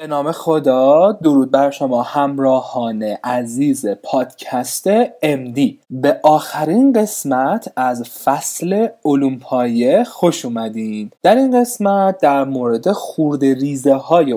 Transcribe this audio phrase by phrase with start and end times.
[0.00, 8.88] به نام خدا درود بر شما همراهان عزیز پادکست MD به آخرین قسمت از فصل
[9.04, 9.38] علوم
[10.04, 11.10] خوش اومدین.
[11.22, 14.32] در این قسمت در مورد خورد ریزه های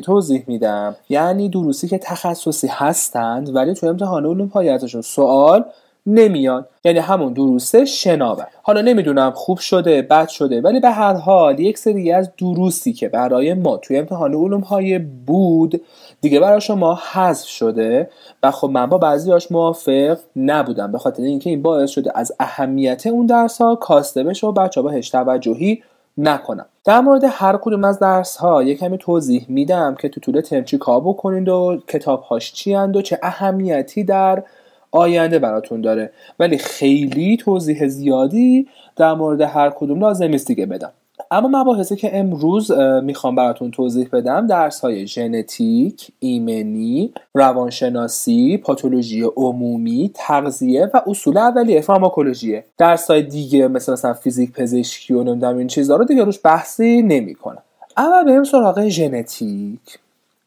[0.00, 0.96] توضیح میدم.
[1.08, 5.64] یعنی دروسی که تخصصی هستند ولی تو امتحان علوم ازشون سوال
[6.06, 6.68] نمیاد.
[6.84, 8.46] یعنی همون دروسه شناور.
[8.62, 13.08] حالا نمی‌دونم خوب شده بد شده ولی به هر حال یک سری از دروسی که
[13.08, 15.80] برای ما توی امتحان علوم های بود
[16.20, 18.10] دیگه برای شما حذف شده
[18.42, 20.92] و خب من با بعضیاش موافق نبودم.
[20.92, 24.80] به خاطر اینکه این باعث شده از اهمیت اون درس ها کاسته بشه و بچه
[24.80, 25.82] ها بهش توجهی
[26.18, 30.40] نکنم در مورد هر کدوم از درس ها یه کمی توضیح میدم که تو طول
[30.40, 34.42] ترم چی کار بکنید و کتاب هاش چی و چه اهمیتی در
[34.90, 40.92] آینده براتون داره ولی خیلی توضیح زیادی در مورد هر کدوم لازم نیست دیگه بدم
[41.30, 50.10] اما مباحثی که امروز می‌خوام براتون توضیح بدم درس های ژنتیک، ایمنی، روانشناسی، پاتولوژی عمومی،
[50.14, 52.64] تغذیه و اصول اولیه فارماکولوژیه.
[52.78, 57.02] درس های دیگه مثل مثلا فیزیک، پزشکی و نمی‌دونم این چیزها رو دیگه روش بحثی
[57.02, 57.62] نمی‌کنم.
[57.96, 59.98] اما بریم سراغ ژنتیک.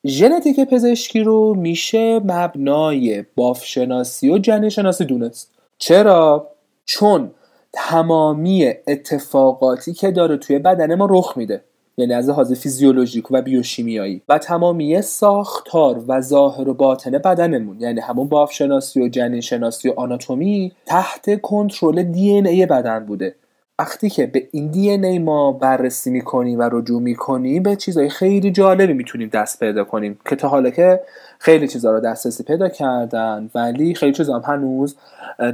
[0.07, 5.51] ژنتیک پزشکی رو میشه مبنای بافشناسی و جنشناسی دونست.
[5.77, 6.47] چرا؟
[6.85, 7.31] چون
[7.73, 11.63] تمامی اتفاقاتی که داره توی بدن ما رخ میده.
[11.97, 14.21] یعنی از لحاظ فیزیولوژیک و بیوشیمیایی.
[14.29, 17.79] و تمامی ساختار و ظاهر و باطن بدنمون.
[17.79, 23.35] یعنی همون بافشناسی و جنین شناسی و آناتومی تحت کنترل دی ای بدن بوده.
[23.79, 28.51] وقتی که به این دی ای ما بررسی می‌کنیم و رجوع می‌کنیم به چیزهای خیلی
[28.51, 30.99] جالبی می‌تونیم دست پیدا کنیم که تا حالا که
[31.39, 34.95] خیلی چیزها رو دسترسی پیدا کردن ولی خیلی چیزا هم هنوز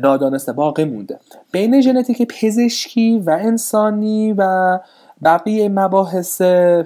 [0.03, 1.19] نادانسته باقی مونده.
[1.51, 4.79] بین ژنتیک پزشکی و انسانی و
[5.23, 6.41] بقیه مباحث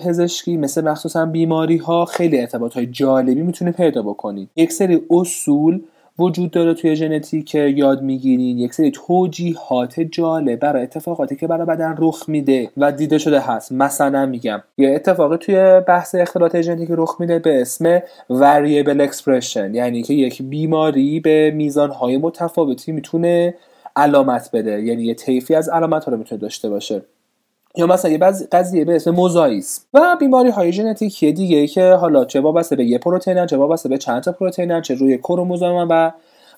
[0.06, 5.82] پزشکی مثل مخصوصا بیماری ها خیلی ارتباط های جالبی می‌تونه پیدا بکنید یک سری اصول
[6.20, 8.58] وجود داره توی ژنتیک که یاد می‌گیرین.
[8.58, 13.72] یک سری توجیهات جالب برای اتفاقاتی که برای بدن رخ میده و دیده شده هست.
[13.72, 18.00] مثلا میگم یه اتفاقی توی بحث اختلاط ژنتیک رخ میده به اسم
[18.30, 23.56] variable expression یعنی که یک بیماری به میزانهای متفاوتی می‌تونه
[23.96, 24.82] علامت بده.
[24.84, 27.02] یعنی یه طیفی از علامت ها رو می‌تونه داشته باشه.
[27.76, 28.18] یا مثلا یه
[28.52, 29.82] قضیه به اسم موزاییسم.
[29.94, 33.98] و بیماری های ژنتیکی دیگه که حالا چه وابسته به یه پروتئین چه وابسته به
[33.98, 36.12] چند تا پروتئین چه روی کروموزوم و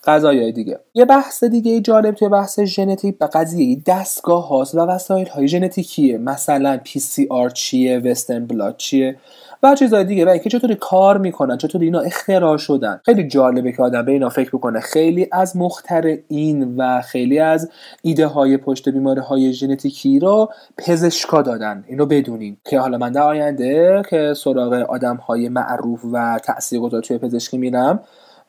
[0.04, 0.80] غذای دیگه.
[0.94, 6.18] یه بحث دیگه جالب توی بحث ژنتیک و قضیه دستگاه هاست و وسایل های ژنتیکیه.
[6.18, 9.18] مثلا PCR چیه وسترن بلاد چیه؟
[9.64, 10.26] و چیزهای دیگه.
[10.26, 13.02] و اینکه چطوری کار می‌کنن چطوری اینا اختراع شدن.
[13.06, 14.80] خیلی جالبه که آدم به اینا فکر بکنه.
[14.80, 17.70] خیلی از مخترعین و خیلی از
[18.02, 21.84] ایده های پشت بیماری های ژنتیکی رو پزشکا دادن.
[21.88, 27.18] اینو بدونیم که حالا من در آینده که سراغ آدم های معروف و تاثیرگذار توی
[27.18, 28.00] پزشکی میرم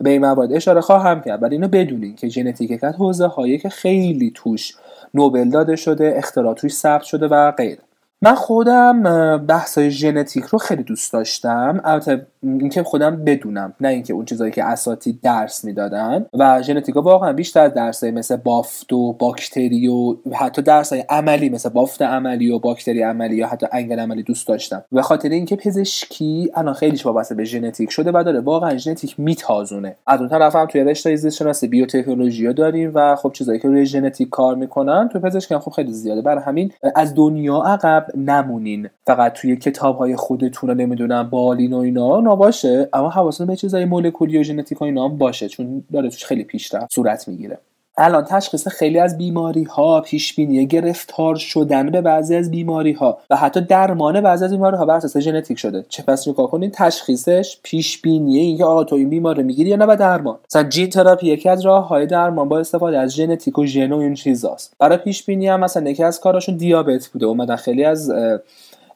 [0.00, 1.42] به این موارد اشاره خواهم کرد.
[1.42, 4.74] ولی اینو بدونین که ژنتیک یک حوزه هایی که خیلی توش
[5.14, 7.78] نوبل داده شده اختراع توش ثبت شده و غیره.
[8.24, 9.02] من خودم
[9.46, 11.80] بحث های ژنتیک رو خیلی دوست داشتم.
[11.84, 16.26] البته اینکه خودم بدونم نه اینکه اون چیزایی که اساتید درس می‌دادن.
[16.34, 21.48] و ژنتیک واقعا بیشتر از درس مثل بافت و باکتری و حتی درس های عملی
[21.48, 24.84] مثل بافت عملی و باکتری عملی یا حتی انگل عملی دوست داشتم.
[24.92, 29.96] و خاطر اینکه پزشکی الان خیلیش وابسته به ژنتیک شده و داره واقعا ژنتیک میتازونه.
[30.06, 33.86] از اون طرف هم توی رشته زیست شناسی بیوتکنولوژی داریم و خب چیزایی که روی
[33.86, 36.22] ژنتیک کار می‌کنن تو پزشکی هم خب خیلی زیاده.
[36.22, 38.88] برای همین از دنیا عقب نمونین.
[39.06, 42.88] فقط توی کتاب های خودتون رو نمی‌دونم بالین و اینا نباشه.
[42.92, 46.92] اما حواستون به چیزای مولکولی و ژنتیک و اینا باشه چون داره توش خیلی پیشرفت
[46.94, 47.58] صورت می‌گیره.
[47.96, 53.18] الان تشخیص خیلی از بیماری ها پیش بینی گرفتار شدن به بعضی از بیماری ها
[53.30, 55.84] و حتی درمان بعضی از بیماری ها بر اساس ژنتیک شده.
[55.88, 59.76] چه پس نگاه کنین تشخیصش پیش بینی اینکه آقا تو این بیمار رو می‌گیری یا
[59.76, 60.38] نه و درمان.
[60.50, 63.98] مثلا gene therapy یکی از راه های درمان با استفاده از ژنتیک و ژن و
[63.98, 64.74] این چیزاست.
[64.78, 67.26] برای پیش بینی هم مثلا یکی از کاراشون دیابت بوده.
[67.26, 68.12] اومدن خیلی از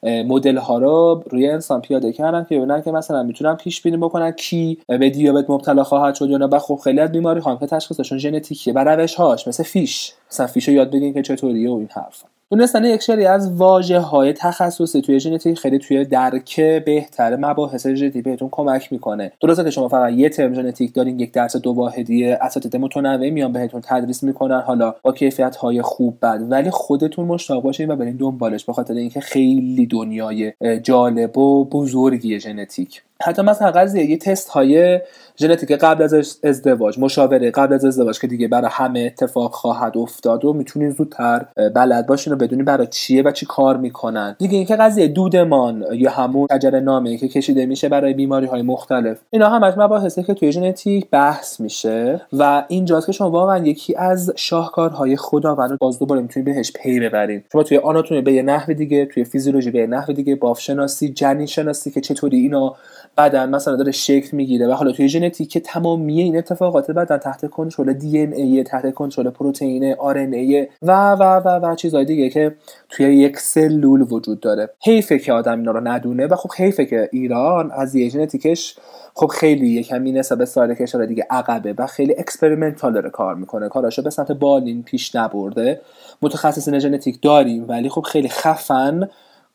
[0.06, 4.30] مدل ها رو روی انسان پیاده کردن که ببینن که مثلا می‌تونن پیش بینی بکنن
[4.30, 6.46] کی به دیابت مبتلا خواهد شد یا نه.
[6.46, 10.12] و خب خیلی از بیماری ها که تشخیصشون ژنتیکیه و روش هاش مثل FISH.
[10.30, 12.35] مثلا FISH رو یاد بگیرین که چطوریه و این حرفا.
[12.50, 18.24] دونستن یک سری از واژه های تخصصی توی ژنتیک خیلی توی درک بهتر مباحث ژنتیک
[18.24, 19.32] بهتون کمک می‌کنه.
[19.40, 23.52] درسته که شما فقط یه ترم ژنتیک دارین یک درس دو واحدی اساتید متنوع میان
[23.52, 26.40] بهتون تدریس می‌کنن حالا با کیفیت های خوب بد.
[26.50, 30.52] ولی خودتون مشتاق باشین و برین دنبالش به خاطر اینکه خیلی دنیای
[30.82, 33.02] جالب و بزرگی ژنتیک.
[33.22, 35.00] حتی مثلا قضیه یه تست های
[35.38, 40.44] ژنتیک قبل از ازدواج مشاوره قبل از ازدواج که دیگه برای همه اتفاق خواهد افتاد
[40.44, 44.36] و می‌تونین زودتر بلد باشین و بدونی برای چیه و چی کار می‌کنن.
[44.38, 49.18] دیگه اینکه قضیه دودمان یا همون شجر نامه که کشیده میشه برای بیماری های مختلف
[49.30, 54.32] اینا همش مباحثه که توی ژنتیک بحث میشه و اینجاست که شما واقعا یکی از
[54.36, 57.42] شاهکارهای خداوند باز دوباره می‌تونید بهش پی ببرین.
[57.52, 61.46] شما توی آناتومی به یه نحو دیگه توی فیزیولوژی به یه نحو دیگه بافشناسی جنین
[61.46, 62.76] شناسی که چطوری اینا
[63.16, 67.92] بدن مثلا داره شکل می‌گیره و حالا توی ژنتیک تمامی این اتفاقات بدن تحت کنترل
[67.92, 72.54] DNA تحت کنترل پروتئین RNA و و و و چیزهای دیگه که
[72.88, 74.70] توی یک سلول وجود داره.
[74.84, 78.76] حیفه که آدم اینا رو ندونه و خب حیفه که ایران از یه ژنتیکش
[79.14, 83.68] خب خیلی یه کمی نسبت سایر کشور دیگه عقبه و خیلی experimental داره کار می‌کنه.
[83.68, 85.80] کاراشو به سمت بالین پیش نبرده.
[86.22, 89.08] متخصصین ژنتیک داریم ولی خب خیلی خفن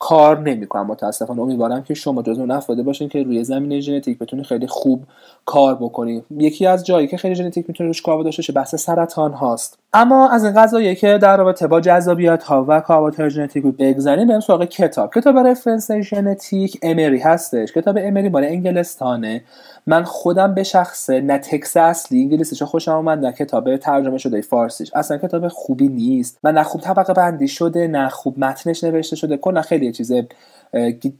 [0.03, 1.41] کار نمی‌کنم متاسفانه.
[1.41, 5.03] امیدوارم که شما جزو افرادی باشین که روی زمینه ژنتیک بتونید خیلی خوب
[5.45, 9.33] کار بکنید یکی از جایی که خیلی ژنتیک می‌تونه روش کار داشته باشه بحث سرطان
[9.33, 9.80] هاست.
[9.93, 14.27] اما از این قضایی که در رابطه با جذابیت ها و کاربردهای ژنتیک رو بگذاریم
[14.27, 15.13] بریم سراغ کتاب.
[15.13, 17.71] کتاب رفرنس ژنتیک امری هستش.
[17.71, 19.43] کتاب امری مال انگلستانه.
[19.87, 24.91] من خودم به شخصه نه تکس اصلی انگلیسیش خوشم اومد نه کتاب ترجمه شده فارسیش.
[24.95, 26.39] اصلا کتاب خوبی نیست.
[26.43, 29.37] و نه خوب طبقه بندی شده نه خوب متنش نوشته شده.
[29.37, 30.11] کلا خیلی چیز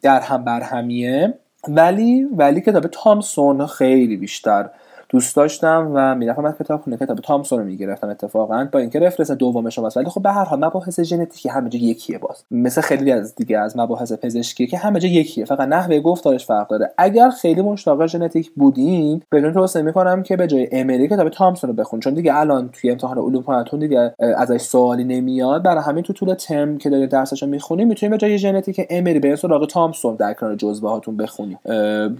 [0.01, 1.33] در هم برهمیه.
[1.67, 4.69] ولی ولی کتاب تامسون خیلی بیشتر
[5.11, 9.69] دوست داشتم و می‌رفتم از کتاب کتاب تامسون رو می‌گرفتم اتفاقا با اینکه رفرنس دوم
[9.69, 12.43] شما ولی خب به هر حال مباحث ژنتیکی همه جا یکیه باز.
[12.51, 15.45] مثل خیلی از دیگه از مباحث پزشکی که همه جا یکیه.
[15.45, 16.91] فقط نحوه گفتارش فرق داره.
[16.97, 21.75] اگر خیلی مشتاق ژنتیک بودین بدون توصیه می‌کنم که به جای امری کتاب تامسون رو
[21.75, 21.99] بخون.
[21.99, 25.63] چون دیگه الان توی امتحان علوم پانتون دیگه ازش سوالی نمیاد.
[25.63, 29.35] برای همین تو طول ترم که دارید درسشو می‌خونید می‌تونید به جای ژنتیک امری برین
[29.35, 31.57] سراغ تامسون در کنار جزوه هاتون بخونید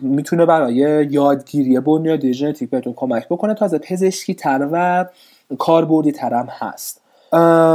[0.01, 0.73] می‌تونه برای
[1.11, 3.53] یادگیری بنیادی ژنتیک بهتون کمک بکنه.
[3.53, 5.05] تازه پزشکی تر و
[5.57, 7.01] کاربردی ترم هست.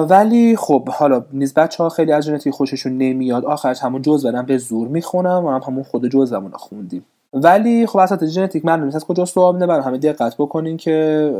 [0.08, 3.44] ولی خب حالا نیز بچه ها خیلی از ژنتیک خوششون نمیاد.
[3.44, 7.06] آخرش همون جز بدن به زور می‌خونم و هم همون خود جزومون رو خوندیم.
[7.32, 9.66] ولی خب اساس ژنتیک معلوم نیست از کجا سوال میده.
[9.66, 11.30] برای همه دقت بکنین که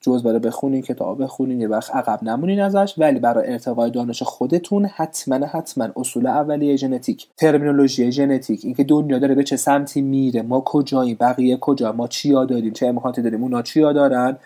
[0.00, 4.86] جز برای بخونین کتاب بخونین یه وقت عقب نمونین ازش ولی برای ارتقای دانش خودتون
[4.86, 7.26] حتما حتما اصول اولیه ژنتیک.
[7.36, 12.44] ترمینولوژی ژنتیک اینکه دنیا داره به چه سمتی میره ما کجاییم بقیه کجا ما چیا
[12.44, 14.36] داریم چه امکاناتی داریم اونا چیا دارن؟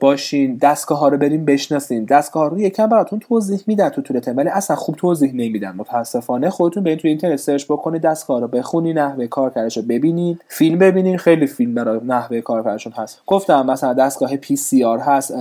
[0.00, 4.20] باشین دستگاه ها رو بریم بشناسین دستگاه ها رو یکم براتون توضیح میدن تو طول
[4.36, 5.74] ولی اصلا خوب توضیح نمیدن.
[5.76, 10.40] متاسفانه خودتون برین تو اینترنت search بکنید دستگاه رو بخونید نحوه کارکردش رو ببینید.
[10.48, 13.22] فیلم ببینید خیلی فیلم برای نحوه کارکردشون هست.
[13.26, 14.30] گفتم مثلا دستگاه
[14.86, 15.34] PCR هست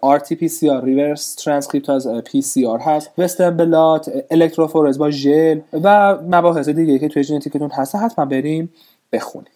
[0.00, 3.10] آر تی پی سی آر ریورس ترانسکریپتاز پی سی آر هست.
[3.18, 8.72] western blot الکتروفورز با ژل و مباحث دیگه که توی ژنتیکتون هست حتما بریم
[9.12, 9.50] بخونید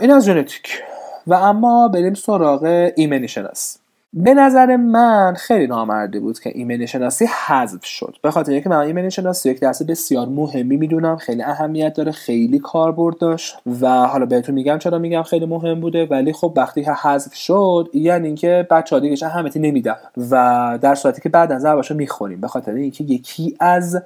[0.00, 0.82] این از ژنتیک.
[1.26, 3.78] و اما بریم سراغ ایمنی شناسی
[4.12, 8.16] به نظر من خیلی نامردی بود که ایمنی شناسی حذف شد.
[8.22, 12.58] به خاطر اینکه من ایمنی شناسی یک درس بسیار مهمی می‌دونم خیلی اهمیت داره خیلی
[12.58, 16.92] کاربرد داشت و حالا بهتون میگم چرا میگم خیلی مهم بوده ولی خب وقتی که
[16.92, 19.96] حذف شد یعنی اینکه بچه ها دیگه اهمیتی نمیدن
[20.30, 24.02] و در صورتی که بعد از رو می‌خونیم به خاطر اینکه یکی از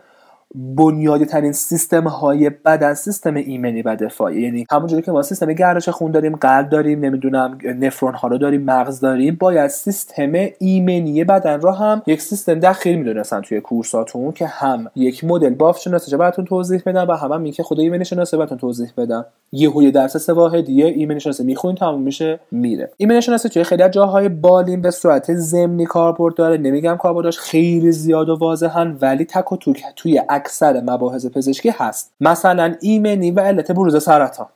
[0.55, 4.43] بنیادی ترین سیستم های بدن سیستم ایمنی و دفاعی.
[4.43, 8.62] یعنی همونجوری که ما سیستم گردش خون داریم قلب داریم نمی‌دونم نفرون ها رو داریم
[8.62, 14.46] مغز داریم باید سیستم ایمنی بدن رو هم یک سیستم داخلی می‌دونستن توی کورساتون که
[14.46, 18.37] هم یک مدل باف شناسه براتون توضیح بدن و هم, هم که خود ایمنی شناسه
[18.37, 22.91] براتون توضیح بدن یه درس سه واحدیه ایمنی شناسه می‌خونید تموم میشه میره.
[22.96, 26.56] ایمنی شناسه توی خیلی جاهای بالین به صورت ضمنی کاربرد داره.
[26.56, 32.13] نمیگم کاربردش خیلی زیاد و واضحن ولی تک و توک توی اکثر مباحث پزشکی هست.
[32.20, 34.46] مثلا ایمنی و علت بروز سرطان.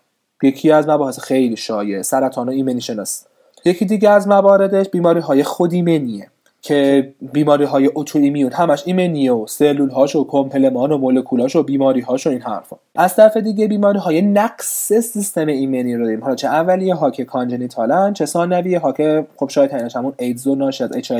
[0.43, 3.25] یکی از مباحث خیلی شایع سرطان و ایمنی شناسی.
[3.65, 6.29] یکی دیگه از مواردش بیماری های خود ایمنیه
[6.63, 12.01] که بیماری های autoimmune همش ایمنی و سلول هاش و کمپلمان و مولکولاش و بیماری
[12.01, 12.77] هاش و این حرفا.
[12.97, 16.25] از طرف دیگه بیماری های نقص سیستم ایمنی رو داریم.
[16.25, 20.47] حالا چه اولیه ها که congenital ن چه ثانویه ها که خب شاید همون ایدز
[20.47, 21.13] و ناشی از HIV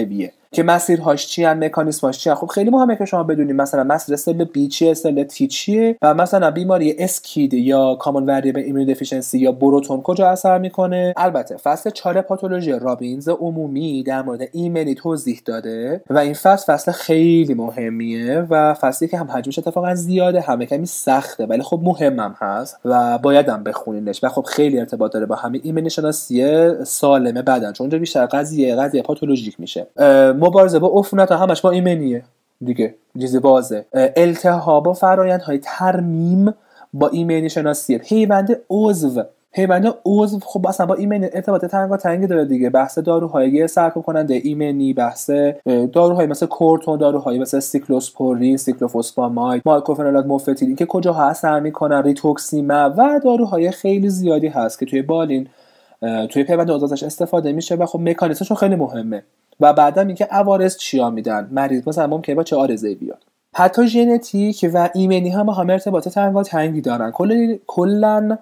[0.53, 4.45] که مسیرهاش چی ان مکانیزماش چی خب خیلی مهمه که شما بدونید مثلا مسیر cell
[4.45, 9.53] B چیه cell T چیه و مثلا بیماری SCID یا common variable immune deficiency یا
[9.53, 16.01] بروتون کجا اثر می‌کنه؟ البته فصل 4 پاتولوژی رابینز عمومی در مورد ایمنی توضیح داده
[16.11, 20.87] و این فصل فصل خیلی مهمیه و فصلی که هم حجمش اتفاقا زیاده همه کمی
[20.87, 24.25] سخته ولی خب مهمم هست و بایدم بخونینش.
[24.25, 28.77] و خب خیلی ارتباط داره با همین ایمنی شناسی سالمه بدن چون اونجا بیشتر قضیه
[28.77, 29.87] قضیه پاتولوژیک میشه.
[30.39, 32.23] مبارزه با عفونت همش با ایمنیه
[32.65, 32.95] دیگه.
[33.21, 33.85] چیزی بازه.
[34.17, 36.55] التهاب و فرایندهای ترمیم
[36.93, 37.99] با ایمنی شناسی.
[37.99, 39.23] پیوند عضو.
[39.53, 42.71] پیوند عضو خب اصلا با ایمنی ارتباط تنگ تنگی داره دیگه.
[42.71, 45.31] بحث داروهای سرکوب کننده ایمنی بحث
[45.93, 52.95] داروهای مثل کورتون داروهای مثل cyclosporine cyclophosphamide mycophenolate mofetil این که کجاها اثر می‌کنن rituximab
[52.99, 55.49] و داروهای خیلی زیادی هست که توی بالین
[56.31, 59.23] توی پیوند عضو استفاده میشه و خب مکانیزمشون خیلی مهمه.
[59.61, 63.25] و بعدا اینکه عوارض چیا میدن؟ مریض مثلا ممکنه با چه عارضه بیاد؟
[63.55, 66.09] حتی ژنتیک و ایمنی هم با هم ارتباط
[66.43, 67.13] تنگی دارن.
[67.67, 68.39] کلا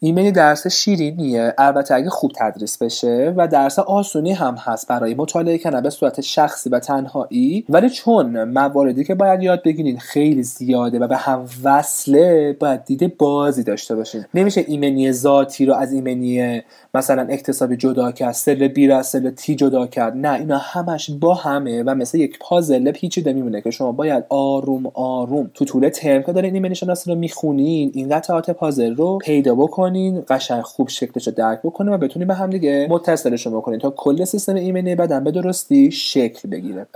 [0.00, 1.54] ایمنی درس شیرینیه.
[1.58, 6.20] البته اگه خوب تدریس بشه و درس آسونی هم هست برای مطالعه کردن به صورت
[6.20, 7.64] شخصی و تنهایی.
[7.68, 13.16] ولی چون مواردی که باید یاد بگیرین خیلی زیاده و به هم وصله باید دید
[13.16, 14.24] بازی داشته باشین.
[14.34, 16.62] نمیشه ایمنی ذاتی رو از ایمنی
[16.94, 20.16] مثلا اکتسابی جدا کرد سل بی از سل تی جدا کرد.
[20.16, 24.86] نه اینا همش با همه و مثل یک پازل پیچیده میمونه که شما باید آروم
[24.94, 29.54] آروم تو طول ترم که دارین ایمنی شناسی رو می‌خونین این قطعات پازل رو پیدا
[29.54, 29.86] بکنین.
[30.28, 34.24] قشنگ خوب شکلش رو درک بکنین و بتونین به هم دیگه متصلش بکنین تا کل
[34.24, 36.86] سیستم ایمنی بدن به درستی شکل بگیره.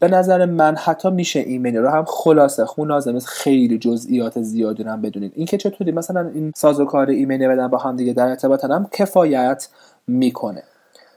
[0.00, 4.90] به نظر من حتی میشه ایمنی رو هم خلاصه خون لازم خیلی جزئیات زیادی رو
[4.90, 8.88] هم بدونید اینکه چطوری مثلا این سازوکار ایمنی بدن با هم دیگه در ارتباطن هم
[8.92, 9.68] کفایت
[10.06, 10.62] می‌کنه.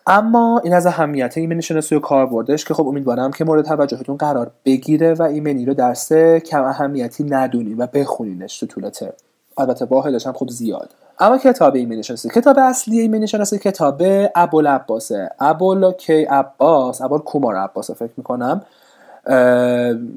[0.07, 4.51] اما این از اهمیت ایمنی شناسی و کاربردش که خب امیدوارم که مورد توجهتون قرار
[4.65, 9.13] بگیره و ایمنی رو درس کم اهمیتی ندونی و بخونینش تو طول ترم.
[9.57, 10.89] البته واحدش هم خب زیاد.
[11.19, 14.01] اما کتاب ایمنی شناسی کتاب اصلی ایمنی شناسی کتاب
[14.35, 18.61] ابوال عباسه ابوال کی عباس ابوال کومار عباسه فکر می‌کنم.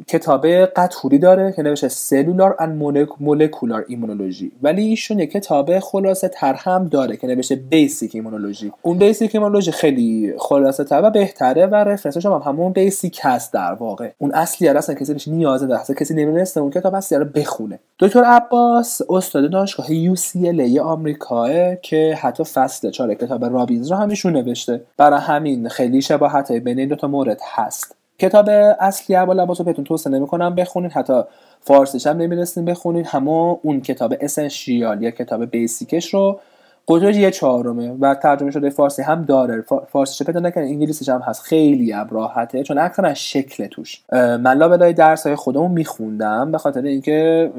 [0.06, 2.72] کتاب قطوری داره که نوشته Cellular and
[3.20, 8.98] Molecular Immunology ولی ایشون یک کتاب خلاصه تر هم داره که نوشته Basic Immunology اون
[8.98, 13.72] Basic Immunology خیلی خلاصه تر و بهتره و reference ش هم همون Basic هست در
[13.72, 14.10] واقع.
[14.18, 17.78] اون اصلی اصلا کسی بهش نیاز نداره اصلا کسی نمی‌رسه اون کتاب اصلی رو بخونه.
[17.98, 19.86] دکتر عباس استاد دانشگاه
[20.34, 24.80] ال آمریکا که حتی فصل چهار کتاب رابینز رو هم نوشته.
[24.96, 27.97] برای همین خیلی شباهت بین این دو تا مورد هست.
[28.18, 28.48] کتاب
[28.80, 31.22] اصلی ابوال عباس رو بهتون توصیه نمی‌کنم بخونید حتی
[31.60, 33.30] فارسیش هم نمی‌رسین بخونید همه
[33.62, 36.40] اون کتاب اسنشیال یا کتاب بیسیکش رو.
[36.88, 39.64] قطعه یه چهارمه و ترجمه شده فارسی هم داره.
[39.92, 41.42] فارسیش پیدا نکنه انگلیسیش هم هست.
[41.42, 44.02] خیلی هم راحته چون اکثرا شکل توش.
[44.12, 47.50] من لابلای درس های خودمون میخوندم به خاطر اینکه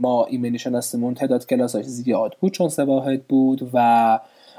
[0.00, 2.84] ما ایمنی شناسیمون تعداد کلاساش زیاد بود چون سه
[3.28, 4.18] بود و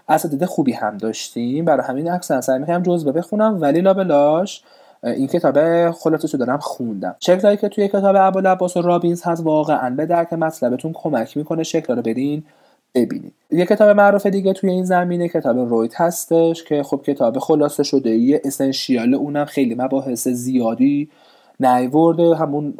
[0.10, 1.65] اساتید خوبی هم داشتیم.
[1.65, 4.63] برای همین اکثر سعی می‌کنم جزبه بخونم ولی لابلاش
[5.03, 7.15] این کتاب خلاصه دارم خوندم.
[7.20, 11.96] شکلایی که توی کتاب ابوالعباس و رابینز هست واقعا به درک مطلبتون کمک می‌کنه شکل
[11.96, 12.44] رو برین
[12.96, 17.84] ببینید یه کتاب معروف دیگه توی این زمینه کتاب رویت هستش که خب کتاب خلاصه
[17.84, 21.10] شده یه اسنشیال اونم خیلی مباحث زیادی
[21.60, 22.74] نیورده همون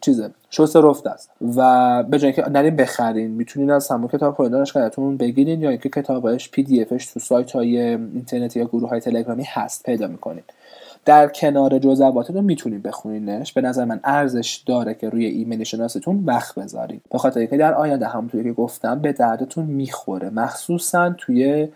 [0.00, 1.30] چیزه شوس رفت است.
[1.56, 5.88] و به جای اینکه نرین بخرین می‌تونین از همون کتاب خود دانشگاهتون بگیرین یا اینکه
[5.88, 10.44] کتابش پی دی افش تو سایت های اینترنتی یا گروه های تلگرامی هست پیدا می‌کنید
[11.06, 13.52] در کنار جزواتتون می‌تونید بخونینش.
[13.52, 17.02] به نظر من ارزش داره که روی ایمیل شناستون وقت بذارید.
[17.12, 20.30] به خاطر اینکه در آینده همونطوری که گفتم به دردتون می‌خوره.
[20.30, 21.68] مخصوصا توی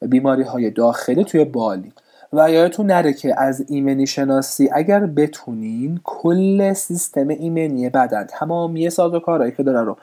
[0.00, 1.92] بیماری های داخلی توی بالی.
[2.32, 9.52] و یادتون نره که از ایمنی شناسی اگر بتونین کل سیستم ایمنی بدن تمامی سازوکارهایی
[9.52, 9.96] که داره رو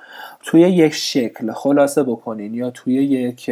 [0.44, 3.52] توی یک شکل خلاصه بکنین یا توی یک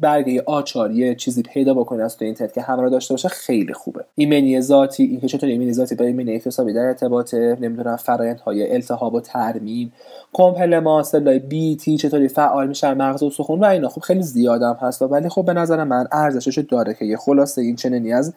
[0.00, 4.04] برگه آچاری چیزی پیدا بکنید از تو اینترنت که همراه داشته باشه خیلی خوبه.
[4.14, 9.20] ایمنی ذاتی اینکه چطور ایمنی ذاتی با ایمنی اکتسابی در ارتباط نمی‌دونم فرآیندهای التهاب و
[9.20, 9.92] ترمیم
[10.32, 13.88] کمپلما سلای بی تی چطوری فعال میشن مغز و سخون و اینا.
[13.88, 17.76] خب خیلی زیادم هست ولی خب به نظر من ارزشش داره که یه خلاصه این
[17.76, 18.34] چنینی از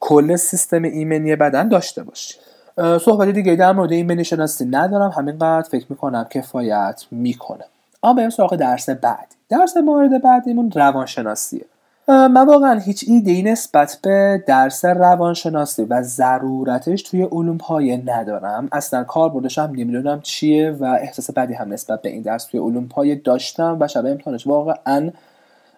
[0.00, 2.34] کل سیستم ایمنی بدن داشته باشی.
[2.76, 5.10] صحبت دیگه در مورد ایمنی شناسی ندارم.
[5.10, 7.64] همینقدر فکر می‌کنم کفایت می‌کنه.
[8.02, 9.33] اما بریم سراغ درس بعد.
[9.48, 11.64] درس مورد بعدیمون روانشناسیه.
[12.08, 18.68] من واقعا هیچ ایده ای نسبت به درس روانشناسی و ضرورتش توی علوم پایه ندارم.
[18.72, 22.88] اصلا کاربردش هم نمی‌دونم چیه و احساس بدی هم نسبت به این درس توی علوم
[22.88, 24.46] پایه داشتم و شب امتحانش.
[24.46, 25.10] واقعا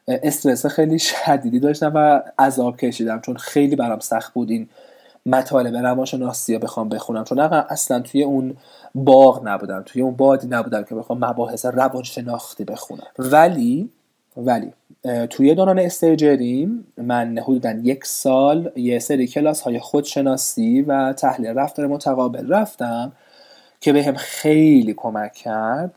[0.08, 4.68] استرس خیلی شدیدی داشتم و عذاب کشیدم چون خیلی برام سخت بود این
[5.26, 7.24] مطالب روانشناسی رو بخوام بخونم.
[7.24, 8.56] چون اصلا توی اون
[8.94, 9.82] باغ نبودم.
[9.86, 13.06] توی اون بادی نبودم که بخوام مباحث روانشناختی بخونم.
[13.18, 13.90] ولی
[14.36, 14.72] ولی
[15.30, 21.86] توی دوران استیجریم من حدودا یک سال یه سری کلاس های خودشناسی و تحلیل رفتار
[21.86, 23.12] متقابل رفتم
[23.80, 25.94] که به هم خیلی کمک کرد.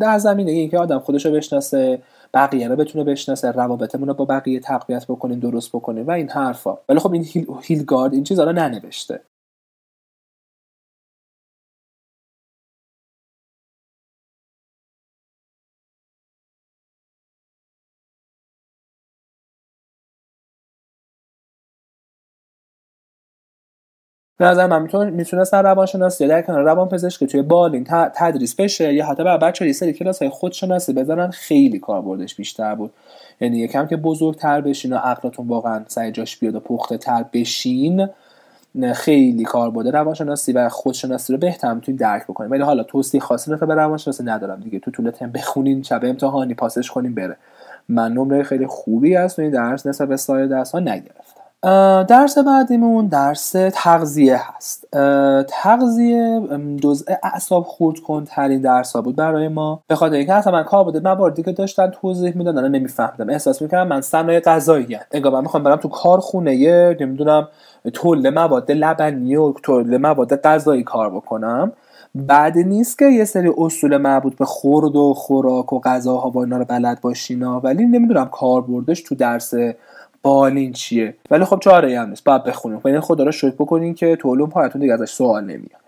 [0.00, 1.98] در زمینه اینکه آدم خودش رو بشناسه
[2.34, 6.78] بقیه رو بتونه بشناسه روابطمون رو با بقیه تقویت بکنیم درست بکنیم و این حرفا.
[6.88, 9.20] ولی خب این هیل، هیلگارد این چیزا رو ننوشته.
[24.40, 29.24] به نظر من می‌تونستن روانشناسی در کنار روان پزشکی توی بالین تدریس بشه یا حتی
[29.24, 32.92] بر بچه یه سری کلاس های خودشناسی بزنن خیلی کاربردش بیشتر بود.
[33.40, 38.08] یعنی یکم که بزرگتر بشین و عقلتون واقعا سعی جاش بیاد و پخته تر بشین
[38.94, 43.50] خیلی کار بوده روانشناسی و خودشناسی رو بهتر می‌تونید درک بکنید ولی حالا توصیه خاصی
[43.50, 44.78] رو به روانشناسی ندارم دیگه.
[44.78, 47.36] تو طول ترم بخونین شب امتحانی پاسش کنین بره.
[47.88, 51.29] من نمره خیلی خوبی هست تو این درس نسبت به سایر درس ها نگرفتم
[51.62, 54.88] درس بعدیمون درس تغذیه هست.
[55.48, 56.40] تغذیه
[56.82, 59.16] جزء اعصاب خورد کن ترین درس ها بود.
[59.16, 63.30] برای ما به خاطر اینکه اصلا من کار بوده مواردی که داشتن توضیح می‌دادن نمیفهمیدم.
[63.30, 66.50] احساس می‌کردم من صنایع غذایی انگار من می‌خوام برم تو کارخونه
[67.00, 67.48] نمی‌دونم
[67.92, 71.72] تولید مواد لبنی و تولید مواد غذایی کار بکنم.
[72.14, 76.58] بعد نیست که یه سری اصول مربوط به خورد و خوراک و غذاها و اینا
[76.58, 77.60] رو بلد باشینا.
[77.60, 79.54] ولی نمی‌دونم کاربردش تو درس
[80.22, 82.24] بالین چیه؟ ولی خب چاره هم نیست.
[82.24, 82.80] باید بخونیم.
[82.84, 85.80] یعنی خدا رو شکر بکنین که تو علوم پایتون دیگه ازش سوال نمیاد.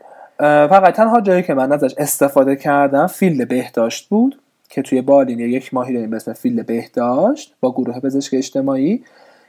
[0.69, 5.75] فقط تنها جایی که من ازش استفاده کردم field بهداشت بود که توی بالین یک
[5.75, 9.05] ماهی داریم به اسم بهداشت با گروه پزشک اجتماعی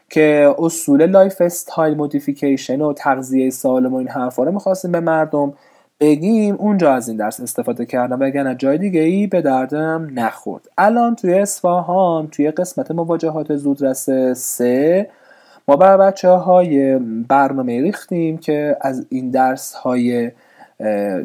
[0.09, 5.53] که اصول lifestyle modification و تغذیه سالم و این حرفا رو می‌خواستیم به مردم
[6.03, 10.69] بگیم اونجا از این درس استفاده کردم و اگر جای دیگه ای به دردم نخورد.
[10.77, 15.09] الان توی اصفهان توی قسمت مواجهات زودرس سه
[15.67, 20.31] ما بر بچه های برنامه ریختیم که از این درس های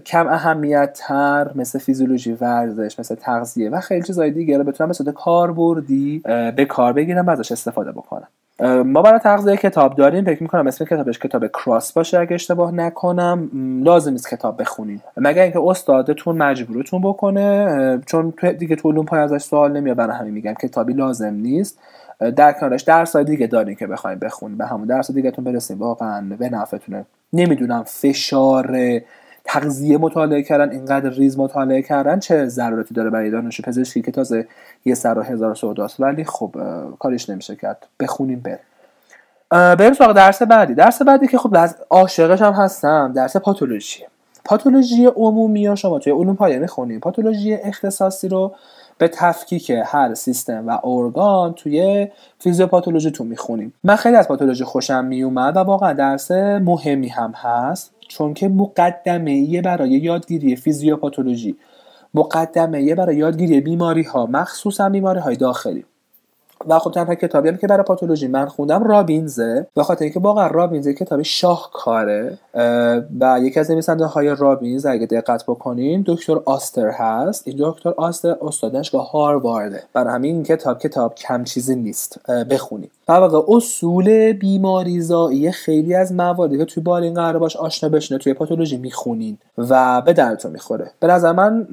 [0.06, 4.94] کم اهمیت تر مثل فیزیولوژی ورزش مثل تغذیه و خیلی چیزهای دیگه رو بتونم به
[4.94, 6.18] صورت کاربردی
[6.56, 8.28] به کار بگیرم و ازش استفاده بکنم.
[8.60, 13.50] ما برای تغذیه کتاب داریم فکر می‌کنم اسم کتابش کتاب کراس باشه اگه اشتباه نکنم.
[13.82, 15.02] لازم نیست کتاب بخونیم.
[15.16, 20.34] مگر اینکه استادتون مجبورتون بکنه چون دیگه تو علوم پای ازش سوال نمیاد برای همین
[20.34, 21.78] میگم کتابی لازم نیست.
[22.36, 24.58] در کنارش درس دیگه داریم که بخوایم بخونیم.
[24.58, 27.04] به همون درس دیگهتون برسیم واقعا به نفعتونه.
[27.32, 28.78] نمی‌دونم فشار
[29.48, 34.46] تغذیه مطالعه کردن اینقدر ریز مطالعه کردن چه ضرورتی داره برای دانش پزشکی که تازه
[34.84, 36.56] یه سر و هزار سوداست ولی خب
[36.98, 37.86] کارش نمیشه کرد.
[38.00, 38.58] بخونیم بر
[39.74, 40.74] بریم سراغ درس بعدی.
[40.74, 41.56] درس بعدی که خب
[41.90, 43.12] عاشقش هم هستم.
[43.16, 44.04] درس پاتولوژی.
[44.44, 47.00] پاتولوژی عمومی ها شما توی علوم پایه می‌خونیم.
[47.00, 48.54] پاتولوژی اختصاصی رو
[48.98, 52.08] به تفکیک هر سیستم و ارگان توی
[52.38, 53.72] فیزیوپاتولوژی تو می‌خونیم.
[53.84, 57.90] من خیلی از پاتولوژی خوشم میومد و واقعا درس مهمی هم هست.
[58.08, 61.56] چون که مقدمه برای یادگیری فیزیوپاتولوژی
[62.14, 65.84] مقدمه برای یادگیری بیماری ها مخصوصا بیماری های داخلی.
[66.68, 69.66] و خب تنها کتابی هم که برای پاتولوژی من خوندم رابینزه.
[69.74, 72.38] به خاطر اینکه واقعا رابینز کتابی شاهکاره
[73.20, 77.48] و یکی از نویسنده های رابینز اگه دقت بکنین دکتر آستر هست.
[77.48, 79.82] این دکتر آستر استاد دانشگاه هاروارده.
[79.92, 82.28] برای همین این کتاب کتاب کم چیزی نیست.
[82.28, 82.90] بخونید.
[83.08, 88.34] و واقع اصول بیماریزایی خیلی از مواردی که توی بالین قرار باش آشنا بشینه توی
[88.34, 90.90] پاتولوژی می‌خونین و به درتون می‌خوره.
[91.00, 91.66] به نظر من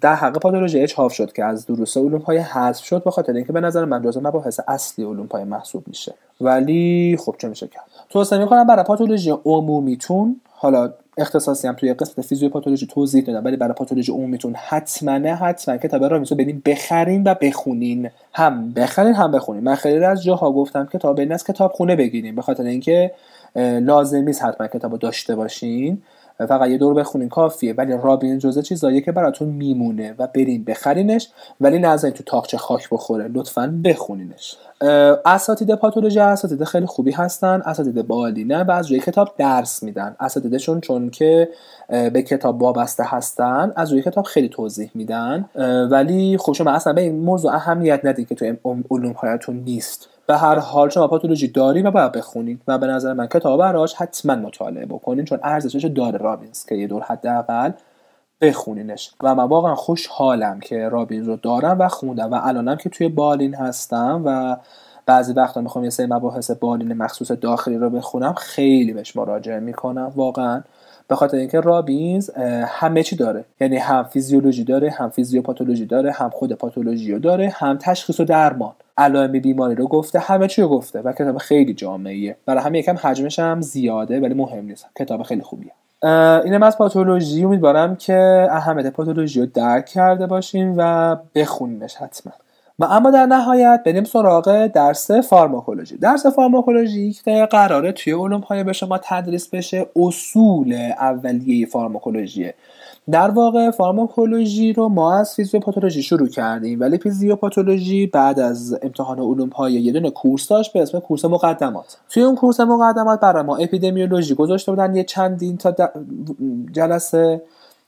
[0.00, 3.52] در حق پاتولوژی اچاف شد که از دروس علوم های حذف شد به خاطر اینکه
[3.52, 6.14] به نظر من جزء مباحث اصلی علوم پای محسوب میشه.
[6.40, 12.26] ولی خب چه میشه کرد توصیه می‌کنم برای پاتولوژی عمومیتون حالا اختصاصی هم توی قسمت
[12.26, 18.10] فیزیوپاتولوژی توضیح دادم ولی برای پاتولوژی عمومیتون حتما حتما کتاب رامیسو بدین بخرین و بخونین.
[18.32, 19.64] هم بخرین هم بخونین.
[19.64, 23.10] من خیلی از جاها گفتم کتاب این از کتاب خونه بگیرین به خاطر اینکه
[23.56, 26.02] لازم نیست حتما کتاب داشته باشین.
[26.38, 27.74] فقط یه دور بخونین کافیه.
[27.74, 31.28] ولی رابین جزء چیزایی که براتون میمونه و برین بخرینش.
[31.60, 33.28] ولی نذارین تو تاقچه خاک بخوره.
[33.28, 34.56] لطفا بخونینش.
[35.26, 37.62] اساتید پاتولوژی اساتید خیلی خوبی هستن.
[37.64, 40.16] اساتید بالینه و از روی کتاب درس میدن.
[40.20, 41.48] اساتیدشون چون که
[41.88, 45.44] به کتاب وابسته هستن از روی کتاب خیلی توضیح میدن.
[45.90, 48.56] ولی خب شما اصلا به این موضوع اهمیت ندید که تو
[48.90, 49.14] علوم
[49.64, 50.08] نیست.
[50.28, 53.94] به هر حال شما پاتولوژی داریم و باید بخونید و به نظر من کتاب براش
[53.94, 57.70] حتما مطالعه بکنین چون ارزشش داره رابینز که یه دور حداقل
[58.40, 59.10] بخونینش.
[59.22, 63.54] و من واقعا خوشحالم که رابین رو دارم و خوندم و الانم که توی بالین
[63.54, 64.56] هستم و
[65.06, 70.12] بعضی وقتا می‌خوام یه سری مباحث بالین مخصوص داخلی رو بخونم خیلی بهش مراجعه می‌کنم
[70.16, 70.62] واقعا.
[71.08, 72.30] به خاطر اینکه رابینز
[72.66, 73.44] همه چی داره.
[73.60, 78.24] یعنی هم فیزیولوژی داره هم فیزیوپاتولوژی داره هم خود پاتولوژی رو داره هم تشخیص و
[78.24, 78.72] درمان.
[78.98, 82.36] علائم بیماری رو گفته همه چی رو گفته و کتاب خیلی جامعیه.
[82.46, 84.86] برای همه یکم حجمش هم زیاده ولی مهم نیست.
[84.98, 85.72] کتاب خیلی خوبیه.
[86.44, 87.44] اینم از پاتولوژی.
[87.44, 92.32] امیدوارم که اهمیت پاتولوژی رو درک کرده باشیم و بخونیمش حتما.
[92.78, 95.96] و اما در نهایت بریم سراغ درس فارماکولوژی.
[95.96, 99.86] درس فارماکولوژی که قراره توی علوم های به شما تدریس بشه.
[99.96, 102.54] اصول اولیه فارماکولوژیه.
[103.10, 109.48] در واقع فارماکولوژی رو ما از فیزیوپاتولوژی شروع کردیم ولی فیزیوپاتولوژی بعد از امتحان علوم
[109.48, 111.96] های یه دونه کورس داشت به اسم کورس مقدمات.
[112.10, 115.74] توی اون کورس مقدمات برای ما اپیدمیولوژی گذاشته بودن یه چندین تا
[116.72, 117.42] جلسه.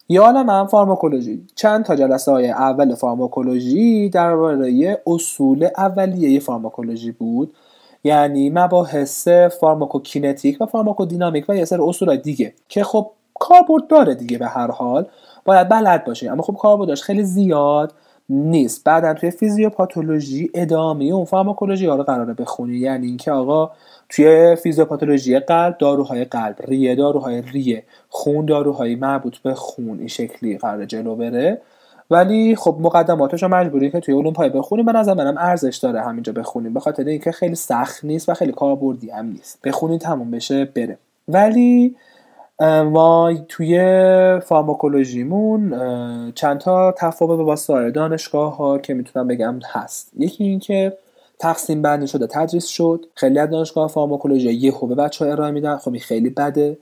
[0.09, 1.43] یا حالا من فارماکولوژی.
[1.55, 7.55] چند تا جلسه های اول فارماکولوژی درباره اصول اولیه فارماکولوژی بود.
[8.05, 12.55] یعنی مباحث فارماکوکینتیک و فارماکودینامیک و یه سر اصول دیگه.
[12.69, 15.07] که خب کاربرد داره دیگه به هر حال.
[15.45, 16.31] باید بلد باشه.
[16.31, 17.95] اما خب کاربردش خیلی زیاد
[18.29, 18.85] نیست.
[18.85, 22.77] بعدا توی فیزیوپاتولوژی ادامه اون فارماکولوژی ها رو قراره بخونی.
[22.77, 23.71] یعنی اینکه آقا
[24.09, 26.57] توی فیزیوپاتولوژی قلب داروهای قلب.
[26.69, 27.83] ریه داروهای ریه.
[28.09, 29.99] خون داروهای مربوط به خون.
[29.99, 31.61] این شکلی قرار جلو بره.
[32.11, 34.87] ولی خب مقدماتش رو مجبوری که توی علوم پای بخونیم.
[34.87, 36.75] به نظر منم ارزش داره همینجا بخونیم.
[36.75, 39.59] به خاطر اینکه خیلی سخت نیست و خیلی کاربردی هم نیست.
[39.65, 40.99] بخونین تموم بشه بره.
[41.29, 41.97] ولی
[42.61, 43.79] ما توی
[44.45, 45.73] فارماکولوژیمون
[46.35, 50.13] چند تا تفاوت با سایر دانشگاه ها که می‌تونم بگم هست.
[50.19, 50.93] یکی اینکه
[51.39, 53.07] تقسیم بندی شده تدریس شد.
[53.15, 55.77] خیلی از دانشگاه فارماکولوژی یه خوبه بچه ها ارائه میدن.
[55.77, 56.79] خب خیلی بده.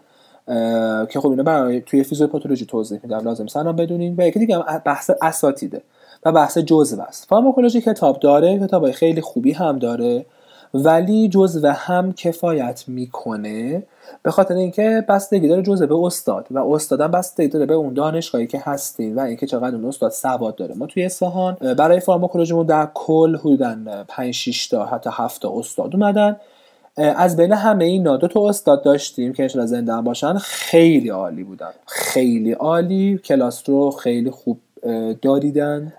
[1.11, 5.11] که خب اینا برای توی فیزیوپاتولوژی توضیح میدم لازم سنم بدونین و یکی دیگه بحث
[5.23, 5.83] اساتیده
[6.25, 7.29] و بحث جزء است.
[7.29, 10.27] فارماکولوژی کتاب داره کتاب خیلی خوبی هم داره.
[10.75, 13.83] ولی جزء هم کفایت می‌کنه
[14.23, 18.47] به خاطر اینکه بستگی داره جزء به استاد و استادم بستگی داره به اون دانشگاهی
[18.47, 20.75] که هستین و اینکه چقدر اون استاد سواد داره.
[20.75, 23.77] ما توی اصفهان برای فارماکولوژیمون در کل حدودا
[24.09, 26.37] 5 6 تا حتی 7 تا استاد اومدن.
[26.97, 31.45] از بین همه اینا دو تا استاد داشتیم که انشالله زنده هم باشن خیلی عالی
[31.45, 31.71] بودن.
[31.87, 34.59] خیلی عالی کلاس رو خیلی خوب
[35.23, 35.93] داریدن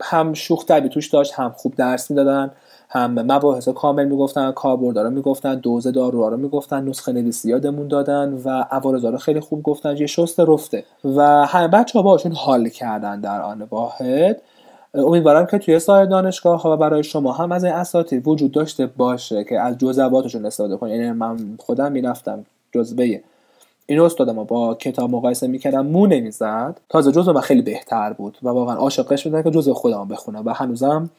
[0.00, 2.50] هم شوخ توش داشت هم خوب درس می‌دادن.
[2.88, 8.42] هم مباحث کامل می‌گفتن کاربردها رو می‌گفتن دوز داروها رو می‌گفتن نسخه نویسی یادمون دادن
[8.44, 10.84] و عوارضا رو خیلی خوب گفتن یه شست رفته.
[11.04, 14.42] و همه بچه ها باشون حال کردن در آن واحد.
[14.94, 18.86] امیدوارم که توی سایر دانشگاه ها و برای شما هم از این اساتید وجود داشته
[18.86, 23.22] باشه که از جزواتشون استفاده کنید یعنی من خودم می‌رفتم جزبه
[23.86, 26.80] این استاد با کتاب مقایسه می‌کردم مو نمی‌زد.
[26.88, 30.50] تازه جزء من خیلی بهتر بود و واقعا عاشقش بودم که جزء خودم بخونم و
[30.50, 31.10] هنوزم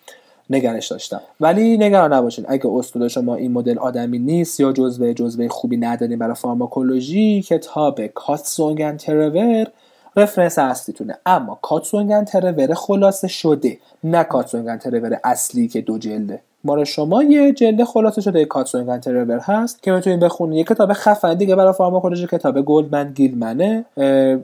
[0.49, 1.21] نگرش داشتم.
[1.41, 6.19] ولی نگران نباشین اگه استاد شما این مدل آدمی نیست یا جزوه جزوه خوبی ندارین
[6.19, 9.67] برای فارماکولوژی کتاب کاتسونگن ترور
[10.15, 16.39] رفرنس اصلیتونه اما کاتسونگن ترور خلاصه شده نه کاتسونگن ترور اصلی که دو جلده.
[16.63, 21.33] مال شما یه جلد خلاصه شده کاتسونگن ترور هست که می‌تونید بخونید یه کتاب خفن
[21.33, 23.85] دیگه برای فارماکولوژی کتاب گلدمن گیلمنه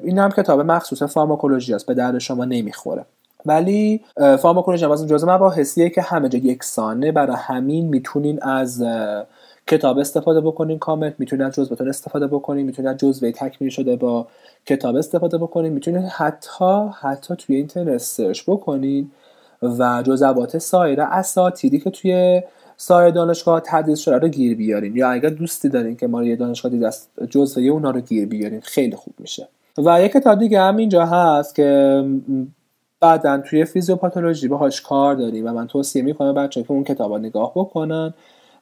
[0.04, 3.06] این هم کتاب مخصوص فارماکولوژی است به درد شما نمی‌خوره.
[3.46, 8.84] ولی فارماکولوژی هم جزء مباحثیه که همه جا یکسانه برای همین می‌تونین از
[9.68, 14.28] کتاب استفاده بکنین کامل می‌تونین از جزوهتون استفاده بکنین می‌تونین از جزوه تکمیل شده با
[14.66, 19.12] کتاب استفاده بکنین می‌تونین حتی حتی توی اینترنت سرچ بکنین
[19.62, 22.42] و جزوات سایر اساتیدی که توی
[22.78, 24.96] سایر دانشگاه تدریس شده رو گیر بیارین.
[24.96, 26.90] یا اگر دوستی دارین که ما یه دانشگاه دیگه
[27.30, 28.62] جزوه اونا رو گیر بیارین.
[28.62, 29.48] خیلی خوب میشه.
[29.78, 32.04] و یک کتاب دیگه هم اینجا هست که
[33.04, 37.52] بعدا توی فیزیوپاتولوژی باهاش کار داریم و من توصیه می‌کنم بچه که اون کتاب نگاه
[37.56, 38.14] بکنن.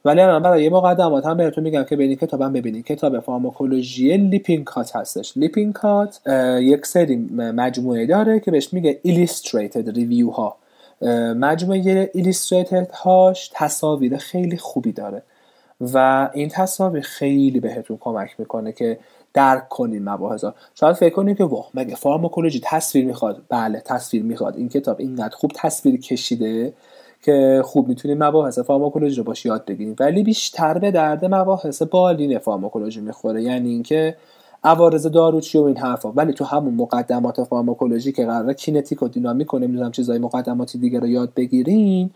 [0.05, 4.63] ولی الان برای یه مقدمات هم بهتون میگم که ببینید کتابم ببینید کتاب فارماکولوژی لیپین
[4.63, 5.37] کات هستش.
[5.37, 6.27] لیپین کات
[6.61, 10.55] یک سری مجموعه داره که بهش میگه illustrated ریویو ها
[11.35, 15.21] مجموعه illustrated هاش تصاویر خیلی خوبی داره
[15.81, 18.99] و این تصاویر خیلی بهتون کمک می‌کنه که
[19.33, 24.55] درک کنین مباحث شاید فکر کنید که واه مگه فارماکولوژی تصویر می‌خواد؟ بله تصویر می‌خواد.
[24.57, 26.73] این کتاب اینقدر خوب تصویر کشیده
[27.21, 32.39] که خوب می‌تونید مباحث فارماکولوژی رو باش یاد بگیرید ولی بیشتر به درد مباحث بالین
[32.39, 33.43] فارماکولوژی می‌خوره.
[33.43, 34.15] یعنی اینکه
[34.63, 36.11] عوارض دارو چی و این حرفا.
[36.11, 40.99] ولی تو همون مقدمات فارماکولوژی که قرار کینتیک و دینامیک و نمی‌دونم چیزای مقدماتی دیگه
[40.99, 42.09] رو یاد بگیرین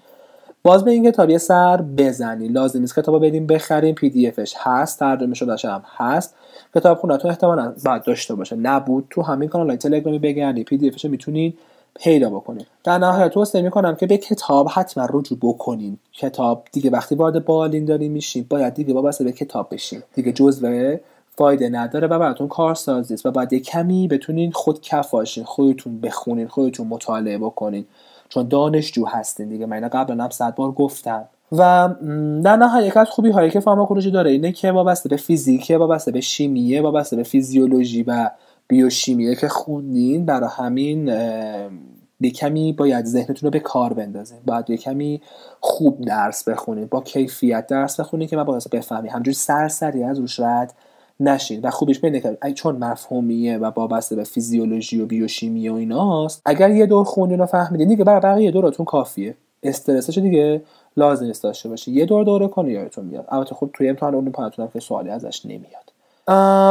[0.66, 5.00] باز به این کتاب یه سر بزنی لازم نیست کتابو بدیم بخریم PDF ش هست
[5.00, 6.36] ترجمه شده هم هست.
[6.76, 8.56] کتاب خونتون احتمالا باید داشته باشه.
[8.56, 11.58] نبود تو همین کانال تلگرامی بگردی PDF ش می‌تونید
[11.96, 12.68] پیدا بکنید.
[12.84, 15.98] در نهایت توصیه می‌کنم که به کتاب حتما رجوع بکنین.
[16.14, 21.00] کتاب دیگه وقتی وارد بالین داریم میشیم باید دیگه وابسته به کتاب بشیم دیگه جزوه
[21.38, 26.88] فایده نداره و براتون کارساز نیست و باید کمی بتونین خود کفاشین خودتون بخونین خودتون
[26.88, 27.86] مطالعه بکنین.
[28.36, 29.66] چون دانشجو هستین دیگه.
[29.66, 31.26] من قبلا هم صد بار گفتم.
[31.52, 31.90] و
[32.44, 34.32] در نهایت از خوبی هایی که فارماکولوژی داره.
[34.32, 38.30] اینه که وابسته به فیزیکه وابسته به شیمیه وابسته به فیزیولوژی و
[38.68, 41.06] بیوشیمیه که خوندین برای همین
[42.22, 44.40] به کمی باید ذهنتون رو به کار بندازین.
[44.46, 45.22] باید یه کمی
[45.60, 50.40] خوب درس بخونید با کیفیت درس بخونید که من باید بفهمی همجوری سرسری از روش
[50.40, 50.74] رد
[51.20, 51.62] نشین.
[51.64, 56.70] و خوبش بینه که چون مفهومیه و وابسته به فیزیولوژی و بیوشیمی و ایناست اگر
[56.70, 59.36] یه دور خوندین و فهمیدین دیگه برای بقیه دورتون کافیه.
[59.64, 60.62] استرسش دیگه
[60.98, 63.26] لازم نیست داشته باشه یه دور دوره کنه یادتون میاد.
[63.30, 65.86] البته خب توی امتحان اون پایتون که سوالی ازش نمیاد.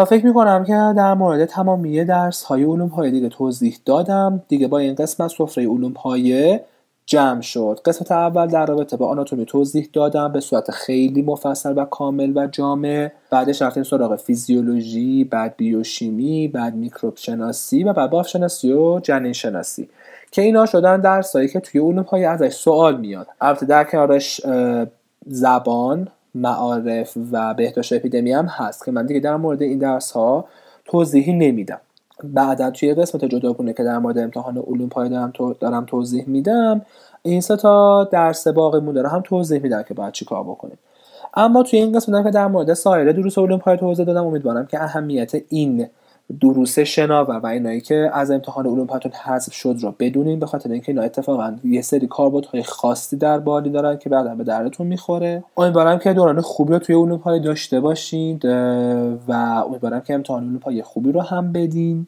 [0.07, 4.43] فکر می‌کنم که در مورد تمامی درس های علوم های دیگه توضیح دادم.
[4.49, 6.61] دیگه با این قسمت سفره علوم های
[7.07, 7.81] جمع شد.
[7.85, 12.47] قسمت اول در رابطه با آناتومی توضیح دادم به صورت خیلی مفصل و کامل و
[12.47, 13.11] جامع.
[13.31, 19.33] بعدش رفتیم سراغ فیزیولوژی بعد بیوشیمی بعد میکروب شناسی و بعد باف شناسی و جنین
[19.33, 19.89] شناسی
[20.31, 23.27] که اینا شدن درسایی که توی علوم های ازش سوال میاد.
[23.41, 24.41] البته در کنارش
[25.27, 30.45] زبان معارف و بهداشت اپیدمی هم هست که من دیگه در مورد این درس ها
[30.85, 31.81] توضیحی نمیدم.
[32.25, 36.83] بعدا توی قسمت جداگونه که در مورد امتحان علوم پایه دارم, دارم توضیح میدم
[37.23, 40.79] این سه تا درس باقی مونده هم توضیح میدم که باید چی کار بکنیم.
[41.35, 44.83] اما توی این قسمت که در مورد سایر دروس علوم پایه توضیح دادم امیدوارم که
[44.83, 45.89] اهمیت این
[46.41, 50.73] دروس شناور و اینایی که از امتحان علوم پاتون حذف شد رو بدونین به خاطر
[50.73, 52.09] اینکه اینا اتفاقا یه سری
[52.53, 55.45] های خاصی در بالی دارن که بعدا به دردتون می‌خوره.
[55.57, 58.45] امیدوارم که دوران خوبی رو توی علوم های داشته باشید
[59.29, 59.33] و
[59.69, 62.07] امیدوارم که امتحان علوم های خوبی رو هم بدین.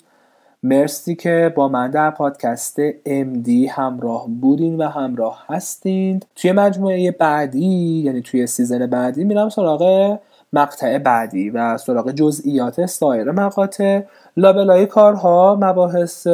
[0.63, 6.21] مرسی که با من در پادکست MD همراه بودین و همراه هستین.
[6.37, 10.19] توی مجموعه بعدی یعنی توی سیزن بعدی میرم سراغ
[10.59, 14.01] مقطع بعدی و سراغ جزئیات سایر مقاطع.
[14.37, 16.27] لابلای کارها مباحث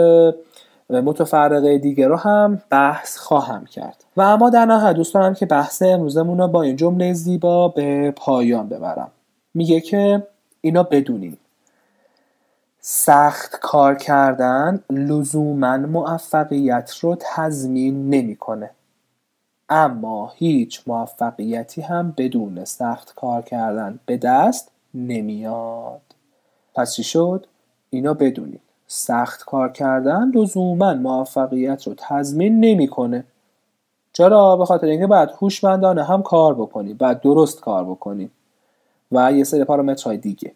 [0.91, 4.05] متفرقه دیگه رو هم بحث خواهم کرد.
[4.17, 8.11] و اما در نهایت دوست دارم که بحث امروزمون رو با این جمله زیبا به
[8.17, 9.11] پایان ببرم.
[9.55, 10.27] میگه که
[10.61, 11.39] اینا بدونیم.
[12.81, 18.71] سخت کار کردن لزوما موفقیت رو تضمین نمی‌کنه.
[19.75, 26.01] اما هیچ موفقیتی هم بدون سخت کار کردن به دست نمیاد.
[26.75, 27.47] پس چی شد؟
[27.91, 28.61] اینا بدونید.
[28.87, 33.25] سخت کار کردن لزوما موفقیت رو تضمین نمی‌کنه.
[34.13, 38.31] چرا؟ به خاطر اینکه بعد هوشمندانه هم کار بکنی بعد درست کار بکنی
[39.13, 40.53] و یه سری پارامترهای دیگه.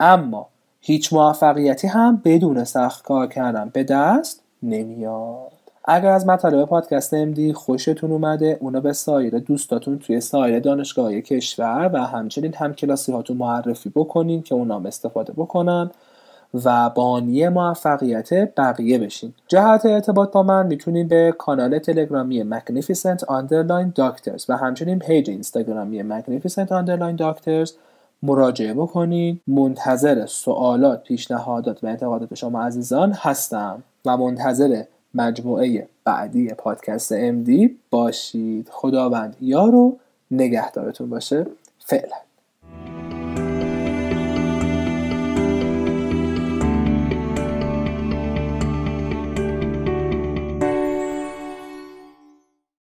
[0.00, 0.46] اما
[0.80, 5.53] هیچ موفقیتی هم بدون سخت کار کردن به دست نمیاد.
[5.84, 11.90] اگر از مطالب پادکست امدی خوشتون اومده اونا به سایر دوستاتون توی سایر دانشگاه کشور
[11.92, 15.90] و همچنین هم کلاسی هاتون معرفی بکنین که اونا استفاده بکنن
[16.64, 19.34] و بانی موفقیت بقیه بشین.
[19.48, 26.02] جهت ارتباط با من می‌تونید به کانال تلگرامی Magnificent Underline Doctors و همچنین پیج اینستاگرامی
[26.02, 27.70] Magnificent Underline Doctors
[28.22, 34.82] مراجعه بکنید منتظر سوالات پیشنهادات و انتقادات شما عزیزان هستم و منتظر
[35.14, 38.68] مجموعه بعدی پادکست MD باشید.
[38.72, 39.98] خداوند یارو
[40.30, 41.46] نگهدارتون باشه.
[41.78, 42.16] فعلا.